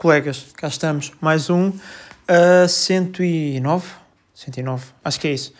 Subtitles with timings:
[0.00, 3.86] colegas, cá estamos, mais um, uh, 109,
[4.34, 5.52] 109, acho que é isso,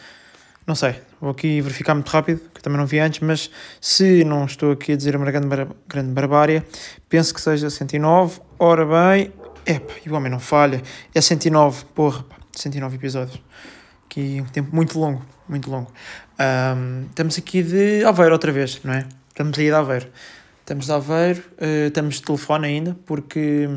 [0.67, 3.51] não sei, vou aqui verificar muito rápido, que também não vi antes, mas
[3.83, 6.63] se não estou aqui a dizer uma grande, bar grande barbárie,
[7.07, 9.31] penso que seja 109, ora bem,
[9.67, 10.83] epa, e o homem não falha,
[11.15, 12.25] é 109, porra,
[12.57, 13.43] 109 episódios,
[14.07, 15.93] aqui um tempo muito longo, muito longo.
[16.41, 19.07] Um, estamos aqui de Aveiro outra vez, não é?
[19.29, 20.09] Estamos aí de Aveiro.
[20.61, 23.69] Estamos de Aveiro, uh, estamos de telefone ainda, porque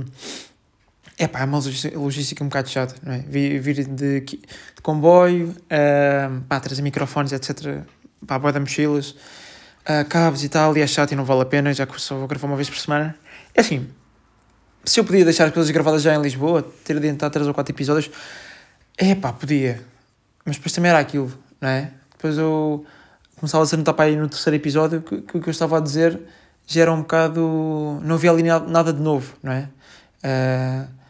[1.17, 1.59] é pá, é uma
[1.95, 3.19] logística um bocado chata, não é?
[3.19, 4.39] Vir, de, de
[4.81, 7.83] comboio, uh, pá, trazer microfones, etc.
[8.25, 11.45] Pá, boia de mochilas, uh, cabos e tal, e é chato e não vale a
[11.45, 13.15] pena, já que só vou gravar uma vez por semana.
[13.53, 13.87] É assim,
[14.83, 17.73] se eu podia deixar as coisas gravadas já em Lisboa, ter adiantado 3 ou 4
[17.73, 18.11] episódios,
[18.97, 19.81] é pá, podia.
[20.45, 21.91] Mas depois também era aquilo, não é?
[22.11, 22.85] Depois eu
[23.37, 25.77] começava a ser notar para aí no terceiro episódio que, que o que eu estava
[25.77, 26.19] a dizer
[26.65, 27.99] já era um bocado.
[28.01, 29.69] não havia ali nada de novo, não é?
[30.23, 31.02] Uh,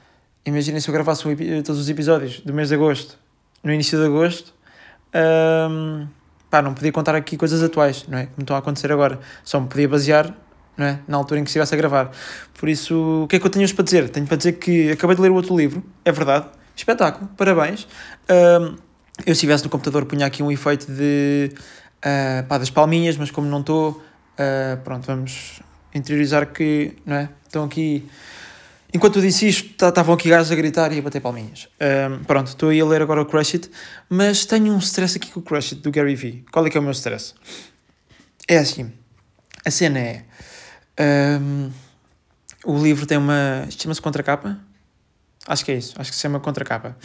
[0.46, 1.24] Imaginem se eu gravasse
[1.64, 3.18] todos os episódios do mês de agosto,
[3.64, 4.54] no início de agosto,
[5.70, 6.08] um,
[6.50, 8.26] pá, não podia contar aqui coisas atuais, não é?
[8.26, 9.20] Como estão a acontecer agora.
[9.44, 10.36] Só me podia basear
[10.76, 11.00] não é?
[11.08, 12.12] na altura em que estivesse a gravar.
[12.60, 14.10] Por isso, o que é que eu tenho para dizer?
[14.10, 17.88] Tenho para dizer que acabei de ler o outro livro, é verdade, espetáculo, parabéns.
[18.30, 18.76] Um,
[19.20, 23.32] eu, se estivesse no computador, punha aqui um efeito de uh, pá, das palminhas, mas
[23.32, 25.62] como não estou, uh, pronto, vamos
[25.94, 27.30] interiorizar que não é?
[27.46, 28.10] estão aqui
[28.94, 31.68] Enquanto eu disse isto, estavam aqui gajos a gritar e a bater palminhas.
[31.82, 33.72] Um, pronto, estou aí a ler agora o Crush It,
[34.08, 36.46] mas tenho um stress aqui com o Crush It do Gary Vee.
[36.52, 37.34] Qual é que é o meu stress?
[38.48, 38.94] É assim,
[39.66, 40.26] a cena é...
[41.42, 41.72] Um,
[42.64, 43.66] o livro tem uma...
[43.72, 44.60] chama-se contracapa?
[45.48, 46.96] Acho que é isso, acho que se chama contracapa.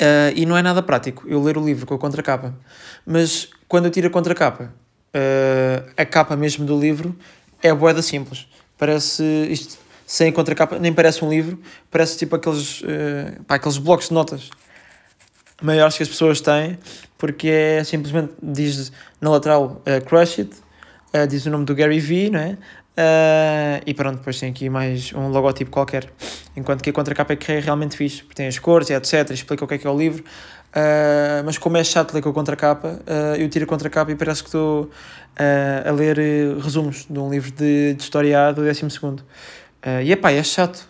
[0.00, 2.58] Uh, e não é nada prático eu ler o livro com a contracapa.
[3.04, 4.72] Mas quando eu tiro a contracapa,
[5.14, 7.14] uh, a capa mesmo do livro
[7.62, 8.48] é boeda simples.
[8.78, 9.22] Parece...
[9.50, 11.56] isto sem contracapa, nem parece um livro,
[11.88, 14.50] parece tipo aqueles, uh, pá, aqueles blocos de notas
[15.62, 16.76] maiores que as pessoas têm,
[17.16, 18.90] porque é simplesmente, diz
[19.20, 20.56] na lateral uh, Crush It,
[21.14, 22.58] uh, diz o nome do Gary Vee, não é?
[22.98, 26.12] Uh, e pronto, depois tem aqui mais um logotipo qualquer.
[26.56, 29.30] Enquanto que a contracapa é que é realmente fixe, porque tem as cores, etc.
[29.30, 30.24] Explica o que é que é o livro.
[30.24, 34.16] Uh, mas como é chato ler com a contracapa, uh, eu tiro a contracapa e
[34.16, 34.90] parece que estou
[35.86, 36.18] a ler
[36.58, 39.24] resumos de um livro de, de história A do 12 segundo.
[39.84, 40.88] Uh, e epá, é chato.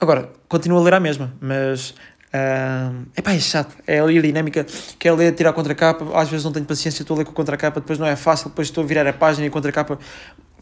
[0.00, 3.76] Agora, continuo a ler a mesma, mas uh, epá, é chato.
[3.86, 4.64] É ali a dinâmica,
[4.98, 7.34] quero ler, tirar a contracapa, às vezes não tenho paciência, estou a ler com a
[7.34, 9.98] contracapa, depois não é fácil, depois estou a virar a página e a contracapa,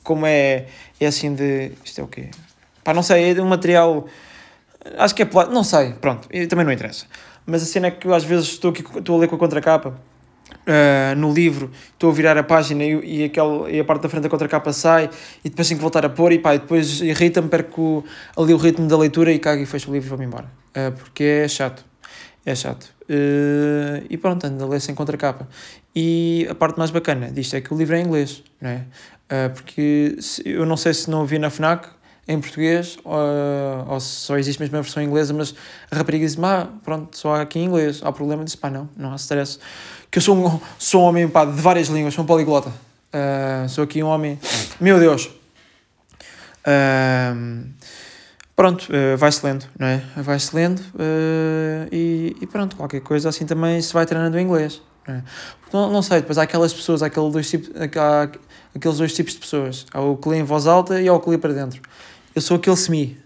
[0.02, 0.66] como é,
[0.98, 1.72] é assim de.
[1.84, 2.30] Isto é o quê?
[2.82, 4.06] Pá, não sei, é de um material.
[4.98, 7.06] Acho que é plástico, não sei, pronto, também não interessa.
[7.44, 9.38] Mas a cena é que eu às vezes estou, aqui, estou a ler com a
[9.38, 10.00] contracapa
[10.50, 14.08] uh, no livro, estou a virar a página e, e, aquele, e a parte da
[14.08, 15.10] frente da contracapa sai
[15.44, 18.04] e depois tenho que voltar a pôr e pá, e depois irrita-me, perco
[18.36, 20.50] ali o ritmo da leitura e cago e fecho o livro e vou-me embora.
[20.70, 21.84] Uh, porque é chato.
[22.44, 22.94] É chato.
[23.02, 25.48] Uh, e pronto, ando a ler sem contracapa.
[25.94, 28.84] E a parte mais bacana disto é que o livro é em inglês, não é?
[29.48, 31.88] Porque se, eu não sei se não ouvi na FNAC
[32.28, 33.14] em português ou,
[33.88, 35.54] ou só existe mesmo a versão inglesa, mas
[35.90, 38.00] a rapariga disse: ah, pronto, só há aqui em inglês.
[38.02, 38.44] Há problema?
[38.44, 39.58] Disse: pá, não, não há stress
[40.10, 42.70] que eu sou um, sou um homem pá, de várias línguas, sou um poliglota.
[42.70, 44.38] Uh, sou aqui um homem.
[44.80, 45.26] Meu Deus!
[46.66, 47.64] Uh,
[48.54, 50.02] pronto, uh, vai-se lendo, não é?
[50.16, 50.82] Vai-se lendo
[51.92, 54.82] e, e, pronto, qualquer coisa assim também se vai treinando em inglês.
[55.06, 55.22] Não, é?
[55.92, 57.70] não, sei, depois há aquelas pessoas, há aqueles dois, tipos,
[58.74, 59.86] aqueles dois tipos de pessoas.
[59.92, 61.80] Há o que lê em voz alta e há o que lê para dentro.
[62.36, 63.18] Eu sou aquele semi.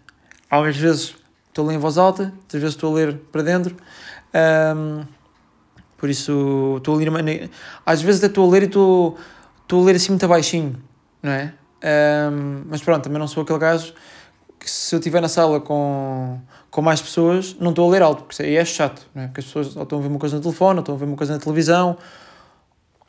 [0.48, 1.16] Algumas vezes
[1.48, 3.76] estou a ler em voz alta, outras vezes estou a ler para dentro.
[4.32, 5.04] Um,
[5.98, 7.50] por isso, estou a ler.
[7.84, 9.18] Às vezes até estou a ler e estou,
[9.62, 10.80] estou a ler assim muito baixinho,
[11.20, 11.52] não é?
[12.30, 13.92] Um, mas pronto, também não sou aquele gajo
[14.60, 16.38] que se eu estiver na sala com,
[16.70, 19.26] com mais pessoas, não estou a ler alto, porque aí é chato, não é?
[19.26, 21.16] Porque as pessoas estão a ver uma coisa no telefone, ou estão a ver uma
[21.16, 21.98] coisa na televisão,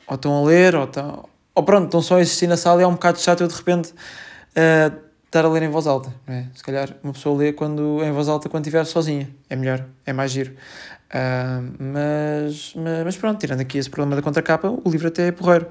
[0.08, 1.28] ou estão a ler, ou estão.
[1.54, 3.54] Ou pronto, estão só a existir na sala e é um bocado chato eu de
[3.54, 6.46] repente uh, estar a ler em voz alta, não é?
[6.54, 10.12] Se calhar uma pessoa lê quando, em voz alta quando estiver sozinha, é melhor, é
[10.12, 10.52] mais giro.
[10.52, 15.32] Uh, mas, mas, mas, pronto, tirando aqui esse problema da contracapa, o livro até é
[15.32, 15.68] porreiro.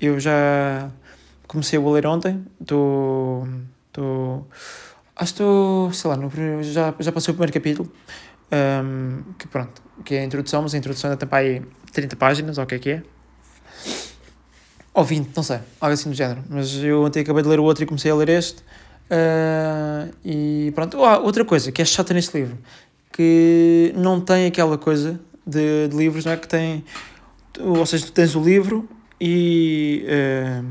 [0.00, 0.88] Eu já
[1.48, 3.48] comecei a ler ontem, estou.
[5.16, 6.30] acho que estou, sei lá, no,
[6.62, 7.92] já, já passei o primeiro capítulo,
[8.52, 11.62] um, que pronto, que é a introdução, mas a introdução ainda tem para aí
[11.92, 13.02] 30 páginas, ou o que é que é.
[14.94, 16.44] Ou 20, não sei, algo assim do género.
[16.48, 18.62] Mas eu ontem acabei de ler o outro e comecei a ler este.
[19.10, 22.56] Uh, e pronto, outra coisa que é chata neste livro
[23.12, 26.36] que não tem aquela coisa de, de livros, não é?
[26.36, 26.84] Que tem.
[27.58, 28.88] Ou seja, tu tens o livro
[29.20, 30.64] e uh,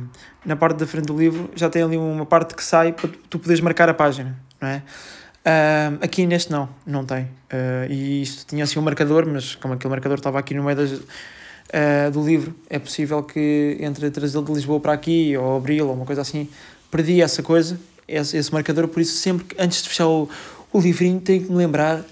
[0.45, 3.37] na parte da frente do livro já tem ali uma parte que sai para tu
[3.37, 4.81] poderes marcar a página, não é?
[5.39, 7.23] Uh, aqui neste não, não tem.
[7.23, 10.77] Uh, e isto tinha assim um marcador, mas como aquele marcador estava aqui no meio
[10.77, 15.87] das, uh, do livro, é possível que entre trazê-lo de Lisboa para aqui, ou Abril,
[15.87, 16.49] ou uma coisa assim,
[16.89, 17.79] perdi essa coisa,
[18.09, 20.29] esse, esse marcador, por isso sempre que antes de fechar o,
[20.71, 22.03] o livrinho tenho que me lembrar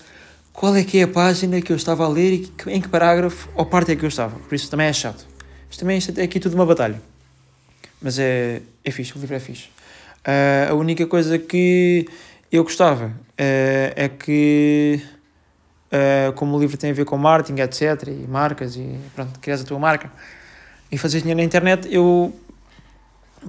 [0.54, 2.88] qual é que é a página que eu estava a ler e que, em que
[2.88, 4.40] parágrafo ou parte é que eu estava.
[4.40, 5.28] Por isso também é chato.
[5.70, 7.02] Isto também é aqui tudo uma batalha.
[8.02, 9.70] Mas é, é fixe, o livro é fixe.
[10.26, 12.08] Uh, a única coisa que
[12.52, 15.02] eu gostava uh, é que,
[15.92, 19.62] uh, como o livro tem a ver com marketing, etc., e marcas, e pronto, crias
[19.62, 20.12] a tua marca
[20.92, 22.34] e fazer dinheiro na internet, eu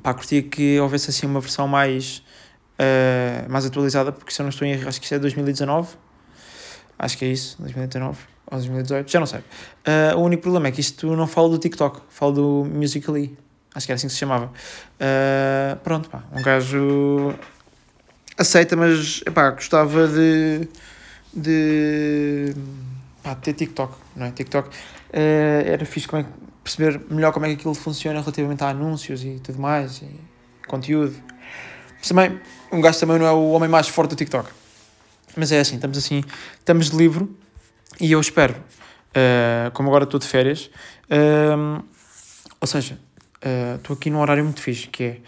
[0.02, 2.22] pá, curtia que houvesse assim uma versão mais,
[2.78, 5.88] uh, mais atualizada, porque se eu não estou em erro, acho que isso é 2019,
[6.98, 9.40] acho que é isso, 2019 ou 2018, já não sei.
[10.16, 13.36] o único problema é que isto não fala do TikTok, fala do Musical.ly,
[13.74, 14.50] acho que era assim que se chamava.
[15.84, 17.34] pronto, pá, um gajo
[18.38, 20.68] aceita, mas epá, gostava de,
[21.34, 22.54] de
[23.22, 24.30] pá, ter TikTok, não é?
[24.30, 24.72] TikTok uh,
[25.12, 26.26] era fixe como é,
[26.62, 30.08] perceber melhor como é que aquilo funciona relativamente a anúncios e tudo mais, e
[30.68, 31.16] conteúdo.
[31.98, 32.40] Mas também,
[32.72, 34.48] um gajo também não é o homem mais forte do TikTok.
[35.36, 36.24] Mas é assim, estamos assim,
[36.58, 37.36] estamos de livro
[38.00, 40.70] e eu espero, uh, como agora estou de férias,
[41.10, 41.84] uh,
[42.60, 42.98] ou seja,
[43.76, 45.20] estou aqui num horário muito fixe, que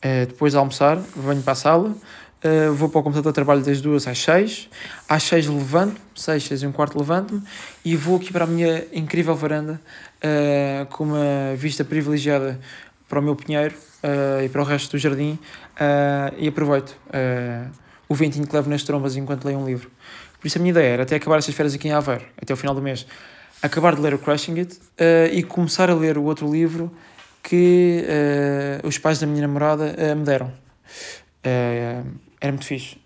[0.00, 1.94] é depois de almoçar, venho para a sala,
[2.38, 4.68] Uh, vou para o computador, trabalho das duas às seis.
[5.08, 7.42] Às seis levanto, seis, seis e um quarto levanto-me
[7.84, 9.80] e vou aqui para a minha incrível varanda
[10.22, 12.60] uh, com uma vista privilegiada
[13.08, 15.38] para o meu pinheiro uh, e para o resto do jardim
[16.36, 16.96] e aproveito
[18.08, 19.90] o ventinho que levo nas trombas enquanto leio um livro.
[20.40, 22.56] Por isso a minha ideia era até acabar estas férias aqui em Aveiro, até o
[22.56, 23.06] final do mês,
[23.62, 24.78] acabar de ler o Crushing It
[25.32, 26.92] e começar a ler o outro livro
[27.42, 28.04] que
[28.82, 30.52] os pais da minha namorada me deram
[31.42, 32.96] era muito fixe.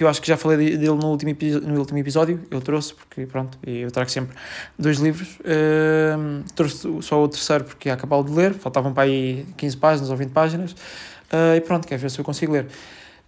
[0.00, 3.26] Que eu acho que já falei dele no último, no último episódio, eu trouxe, porque
[3.26, 4.34] pronto, eu trago sempre
[4.78, 5.28] dois livros.
[5.40, 10.08] Uh, trouxe só o terceiro porque ia acabá-lo de ler, faltavam para aí 15 páginas
[10.08, 10.72] ou 20 páginas.
[10.72, 12.64] Uh, e pronto, quero ver se eu consigo ler.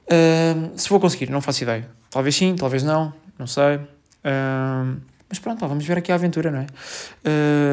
[0.07, 1.87] Uh, se vou conseguir, não faço ideia.
[2.11, 3.79] Talvez sim, talvez não, não sei.
[5.29, 6.67] mas pronto, vamos ver aqui a aventura, não é?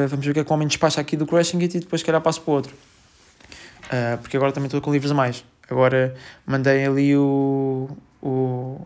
[0.10, 2.02] vamos ver o que é que o homem despacha aqui do Crashing It e depois,
[2.02, 2.76] se calhar, passo para o outro.
[4.22, 5.46] porque agora também estou com livros a mais.
[5.70, 6.16] Agora
[6.46, 7.88] mandei ali o,
[8.22, 8.82] o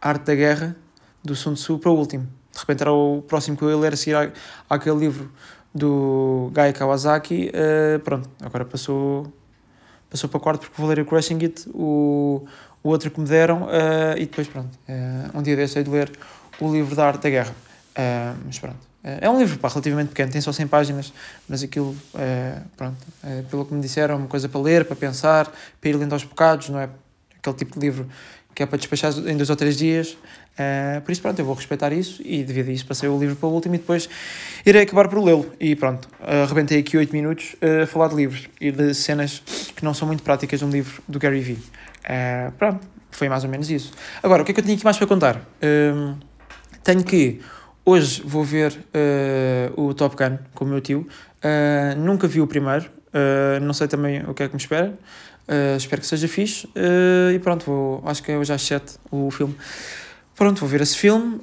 [0.00, 0.76] Arte da Guerra
[1.24, 2.28] do Sun Tzu para o último.
[2.52, 4.32] De repente era o próximo que eu ia ler a seguir
[4.68, 5.30] àquele livro
[5.74, 7.50] do Guy Kawasaki.
[7.50, 9.32] Uh, pronto, agora passou,
[10.10, 12.44] passou para quarto porque vou ler o Crushing It, o,
[12.82, 14.76] o outro que me deram, uh, e depois pronto.
[14.88, 16.12] Uh, um dia deixei de ler
[16.60, 17.54] o livro da Arte da Guerra.
[18.44, 18.92] mas pronto.
[19.04, 21.12] É um livro pá, relativamente pequeno, tem só 100 páginas,
[21.48, 21.96] mas aquilo,
[22.76, 23.04] pronto,
[23.50, 26.22] pelo que me disseram, é uma coisa para ler, para pensar, para ir lendo aos
[26.22, 26.88] bocados, não é
[27.42, 28.08] aquele tipo de livro
[28.54, 30.16] que é para despachar em dois ou três dias.
[30.56, 33.34] É, por isso, pronto, eu vou respeitar isso e devido a isso passei o livro
[33.34, 34.08] para o último e depois
[34.64, 35.50] irei acabar por lê-lo.
[35.58, 39.42] E pronto, arrebentei aqui 8 minutos a falar de livros e de cenas
[39.74, 41.58] que não são muito práticas de um livro do Gary Vee.
[42.04, 43.92] É, pronto, foi mais ou menos isso.
[44.22, 45.40] Agora, o que é que eu tinha aqui mais para contar?
[45.62, 46.16] Hum,
[46.84, 47.40] tenho que
[47.84, 51.00] Hoje vou ver uh, o Top Gun com o meu tio.
[51.42, 54.96] Uh, nunca vi o primeiro, uh, não sei também o que é que me espera.
[55.76, 56.68] Espero que seja fixe.
[57.34, 59.56] e pronto, vou, acho que é hoje às 7 o filme.
[60.34, 61.40] Pronto, vou ver esse filme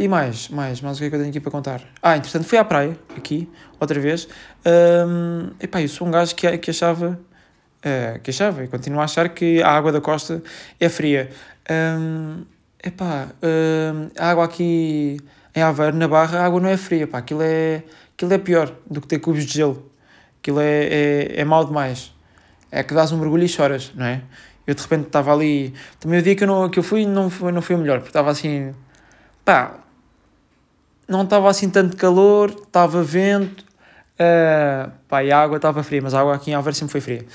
[0.00, 1.82] e mais, mais, mais o que é que eu tenho aqui para contar?
[2.02, 3.48] Ah, entretanto fui à praia, aqui,
[3.78, 4.28] outra vez.
[4.64, 7.18] Um, epá, eu sou um gajo que, que achava,
[8.22, 10.42] que achava e continuo a achar que a água da costa
[10.78, 11.30] é fria.
[11.70, 12.44] Um,
[12.82, 13.28] epá,
[14.18, 15.18] a água aqui
[15.54, 17.82] em Aveiro, na Barra, a água não é fria, pá, aquilo é,
[18.14, 19.90] aquilo é pior do que ter cubos de gelo.
[20.40, 22.12] Aquilo é, é, é mau demais.
[22.70, 24.22] É que dás um mergulho e choras, não é?
[24.66, 25.74] Eu de repente estava ali.
[25.98, 27.98] Também o dia que eu, não, que eu fui não foi, não foi o melhor,
[27.98, 28.74] porque estava assim.
[29.44, 29.74] pá.
[31.08, 33.64] Não estava assim tanto calor, estava vento,
[34.20, 37.00] uh, pá, e a água estava fria, mas a água aqui em Aveiro sempre foi
[37.00, 37.26] fria.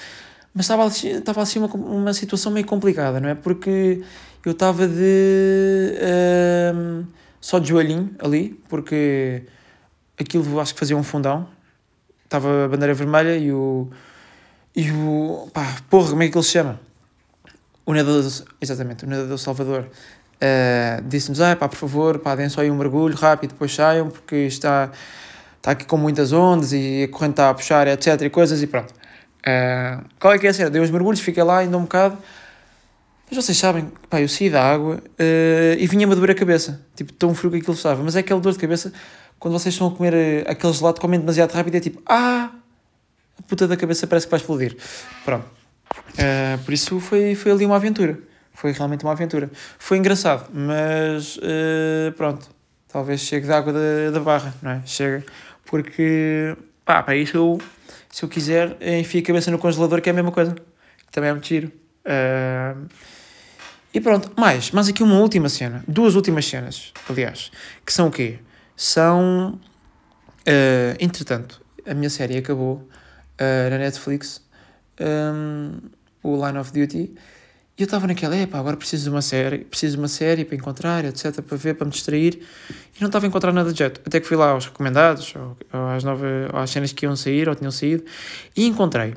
[0.54, 3.36] Mas estava, estava assim uma, uma situação meio complicada, não é?
[3.36, 4.02] Porque
[4.46, 5.98] eu estava de.
[6.00, 7.06] Uh,
[7.42, 9.44] só de joelhinho ali, porque
[10.20, 11.48] aquilo acho que fazia um fundão.
[12.24, 13.90] Estava a bandeira vermelha e o.
[14.76, 15.50] E o.
[15.54, 16.80] pá, porra, como é que ele se chama?
[17.86, 18.24] O nadador.
[18.62, 19.88] Exatamente, o nadador Salvador.
[20.36, 24.10] Uh, disse-nos: ah, pá, por favor, pá, deem só aí um mergulho rápido, depois saiam,
[24.10, 24.92] porque está,
[25.58, 28.22] está aqui com muitas ondas e a corrente está a puxar, etc.
[28.22, 28.92] e coisas, e pronto.
[28.92, 30.70] Uh, qual é que é a cena?
[30.70, 32.18] Dei os mergulhos, fiquei lá ainda um bocado
[33.30, 36.86] mas vocês sabem, pá, eu saí da água uh, e vinha-me a doer a cabeça.
[36.96, 38.04] Tipo, tão frio que aquilo estava.
[38.04, 38.94] Mas é aquela dor de cabeça
[39.40, 42.52] quando vocês estão a comer aquele gelado, comem demasiado rápido é tipo, ah,
[43.40, 44.78] a puta da cabeça parece que vai explodir.
[45.24, 45.46] Pronto.
[46.14, 48.18] Uh, por isso foi, foi ali uma aventura.
[48.54, 49.50] foi realmente uma aventura.
[49.78, 52.50] Foi engraçado, mas uh, pronto,
[52.88, 54.82] talvez chegue de água da, da barra, não é?
[54.86, 55.24] Chega,
[55.66, 57.62] porque, pá, para isso eu,
[58.10, 60.56] se eu quiser, enfio a cabeça no congelador, que é a mesma coisa,
[61.12, 61.72] também é muito giro.
[62.06, 62.88] Uh,
[63.94, 67.52] e pronto, mais, mais aqui uma última cena, duas últimas cenas, aliás,
[67.86, 68.40] que são o quê?
[68.76, 69.60] São,
[70.42, 72.88] uh, entretanto, a minha série acabou
[73.70, 74.42] na Netflix,
[75.00, 75.78] um,
[76.24, 77.16] o Line of Duty,
[77.78, 80.56] e eu estava naquela, epá, agora preciso de uma série, preciso de uma série para
[80.56, 84.00] encontrar, etc, para ver, para me distrair, e não estava a encontrar nada de jeito.
[84.06, 87.18] Até que fui lá aos recomendados, ou, ou às, novas, ou às cenas que iam
[87.18, 88.06] sair, ou tinham saído,
[88.56, 89.16] e encontrei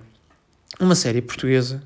[0.81, 1.81] uma série portuguesa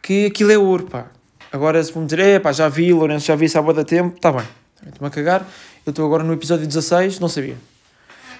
[0.00, 1.10] que aquilo é ouro, pá.
[1.50, 4.46] Agora se vão dizer, epá, já vi, Lourenço, já vi há boa tempo, está bem,
[4.86, 5.48] estou-me a cagar,
[5.84, 7.56] eu estou agora no episódio 16, não sabia.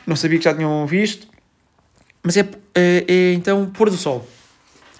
[0.06, 1.26] Não sabia que já tinham visto,
[2.28, 4.28] mas é, é, é então Pôr do Sol.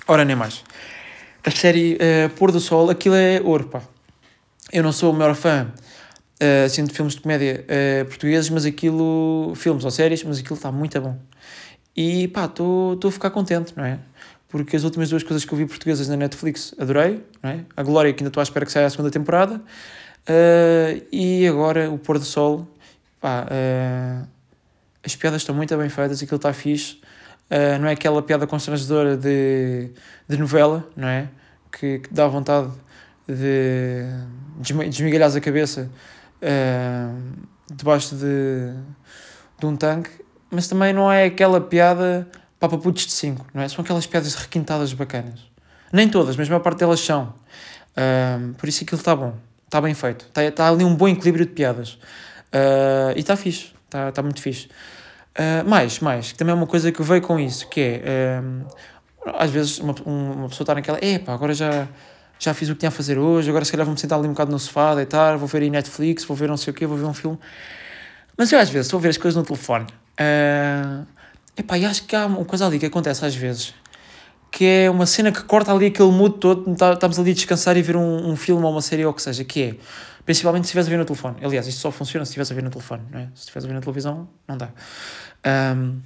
[0.06, 0.64] Ora, nem mais
[1.44, 3.82] a série uh, Pôr do Sol, aquilo é ouro, pá.
[4.72, 8.64] Eu não sou o maior fã uh, assim, de filmes de comédia uh, portugueses, mas
[8.64, 11.18] aquilo, filmes ou séries, mas aquilo está muito bom.
[11.96, 13.98] E pá, estou a ficar contente, não é?
[14.48, 17.60] Porque as últimas duas coisas que eu vi portuguesas na Netflix adorei, não é?
[17.76, 21.90] A Glória, que ainda estou à espera que saia a segunda temporada, uh, e agora
[21.90, 22.66] o Pôr do Sol,
[23.20, 23.46] pá,
[25.04, 26.98] as piadas estão muito bem feitas, aquilo está fixe.
[27.50, 29.90] Uh, não é aquela piada constrangedora de,
[30.28, 31.28] de novela, não é?
[31.72, 32.70] Que, que dá vontade
[33.26, 34.04] de
[34.90, 35.90] desmigalhar a cabeça
[36.42, 37.22] uh,
[37.72, 38.74] debaixo de,
[39.58, 40.10] de um tanque,
[40.50, 42.28] mas também não é aquela piada
[42.60, 43.68] para putos de 5, não é?
[43.68, 45.40] São aquelas piadas requintadas bacanas.
[45.90, 47.34] Nem todas, mas a maior parte delas são.
[47.96, 50.26] Uh, por isso aquilo está bom, está bem feito.
[50.26, 51.98] Está, está ali um bom equilíbrio de piadas.
[53.16, 54.68] E está fixe, está, está muito fixe.
[55.38, 58.64] Uh, mais, mais, que também é uma coisa que veio com isso, que é, um,
[59.38, 61.86] às vezes uma, uma pessoa está naquela, epá, agora já,
[62.40, 64.32] já fiz o que tinha a fazer hoje, agora se calhar vou-me sentar ali um
[64.32, 66.98] bocado no sofá, deitar, vou ver aí Netflix, vou ver não sei o quê, vou
[66.98, 67.38] ver um filme.
[68.36, 69.86] Mas eu às vezes estou a ver as coisas no telefone.
[70.20, 71.06] Uh,
[71.56, 73.74] epá, e acho que há uma coisa ali que acontece às vezes,
[74.50, 77.82] que é uma cena que corta ali aquele mood todo, estamos ali a descansar e
[77.82, 79.74] ver um, um filme ou uma série ou o que seja, que é,
[80.28, 81.36] principalmente se estiveres a ver no telefone.
[81.42, 83.28] Aliás, isto só funciona se estiveres a ver no telefone, não é?
[83.34, 84.68] Se estiveres a ver na televisão, não dá.
[85.74, 86.00] Um,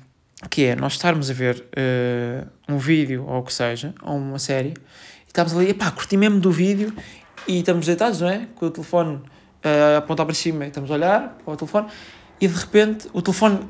[0.49, 4.39] que é nós estarmos a ver uh, um vídeo ou o que seja, ou uma
[4.39, 6.95] série, e estamos ali, pá, curti mesmo do vídeo
[7.49, 8.47] e estamos deitados, não é?
[8.55, 11.89] Com o telefone uh, apontar para cima e estamos a olhar para o telefone
[12.41, 13.69] e de repente o telefone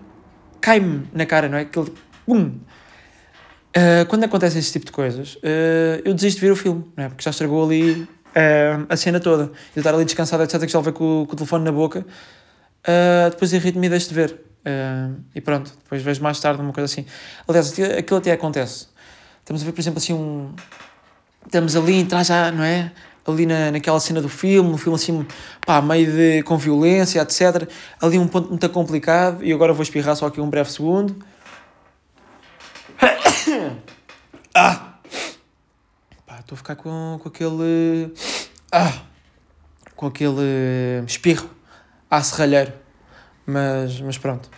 [0.61, 1.63] cai-me na cara, não é?
[1.63, 1.95] Aquele
[2.27, 2.59] pum!
[3.75, 7.05] Uh, quando acontece esse tipo de coisas, uh, eu desisto de ver o filme, não
[7.05, 7.09] é?
[7.09, 9.45] Porque já estragou ali uh, a cena toda.
[9.75, 12.05] Eu estar ali descansado, etc., que já levei com, com o telefone na boca,
[13.31, 14.53] depois irrito-me e deixo de ver.
[14.63, 17.05] Uh, e pronto, depois vejo mais tarde uma coisa assim.
[17.49, 18.87] Aliás, aquilo até acontece.
[19.41, 20.55] Estamos a ver, por exemplo, assim um.
[21.45, 22.93] Estamos ali, entrar já, não é?
[23.27, 25.27] Ali na, naquela cena do filme, um filme assim,
[25.67, 26.43] pá, meio de.
[26.45, 27.69] com violência, etc.
[28.01, 31.17] Ali um ponto muito complicado, e agora vou espirrar só aqui um breve segundo.
[34.55, 34.92] ah!
[36.53, 38.13] Estou a ficar com, com aquele.
[38.71, 38.93] Ah!
[39.97, 41.49] Com aquele espirro
[42.11, 42.75] à serralheiro.
[43.47, 44.51] Mas, mas pronto.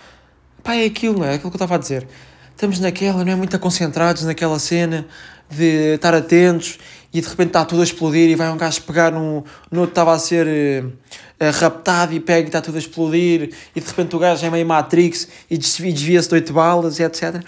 [0.64, 1.34] Pá, é aquilo, não é?
[1.34, 2.08] Aquilo que eu estava a dizer.
[2.50, 3.36] Estamos naquela, não é?
[3.36, 5.06] Muito concentrados naquela cena
[5.48, 6.78] de estar atentos
[7.12, 9.92] e de repente está tudo a explodir e vai um gajo pegar no, no outro
[9.92, 14.16] estava a ser uh, raptado e pega e está tudo a explodir e de repente
[14.16, 17.34] o gajo é meio Matrix e desvia-se de oito balas e etc.
[17.34, 17.40] Uh,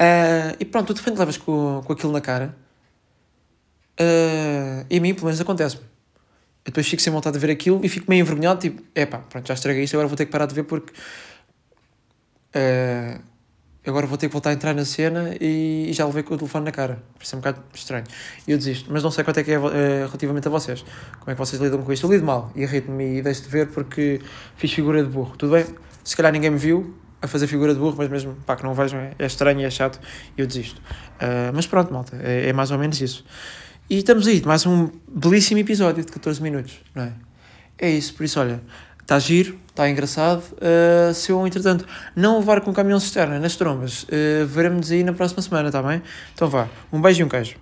[0.00, 2.61] eh, e pronto, tu de repente levas com, com aquilo na cara.
[4.02, 5.92] Uh, e a mim, pelo menos, acontece-me
[6.64, 9.46] depois fico sem vontade de ver aquilo e fico meio envergonhado, tipo, é pá, pronto,
[9.46, 10.92] já estraguei isto, agora vou ter que parar de ver porque
[12.54, 13.20] uh,
[13.84, 16.38] agora vou ter que voltar a entrar na cena e, e já levei com o
[16.38, 17.02] telefone na cara.
[17.14, 18.04] Parece um bocado estranho.
[18.46, 19.70] E eu desisto, mas não sei quanto é que é uh,
[20.06, 20.84] relativamente a vocês.
[21.18, 22.06] Como é que vocês lidam com isto?
[22.06, 24.20] Eu lido mal e irrito-me e deixo de ver porque
[24.56, 25.36] fiz figura de burro.
[25.36, 25.66] Tudo bem?
[26.04, 28.74] Se calhar ninguém me viu a fazer figura de burro, mas mesmo pá, que não
[28.74, 30.00] vejam é, é estranho e é chato
[30.36, 30.80] e eu desisto.
[30.80, 33.24] Uh, mas pronto, malta, é, é mais ou menos isso.
[33.90, 37.12] E estamos aí, mais um belíssimo episódio de 14 minutos, não é?
[37.78, 38.62] É isso, por isso, olha,
[39.00, 40.42] está giro, está engraçado.
[40.52, 45.12] Uh, se eu, entretanto, não levar com caminhão cisterna nas trombas, uh, veremos aí na
[45.12, 46.00] próxima semana, está bem?
[46.32, 47.56] Então vá, um beijo e um queijo.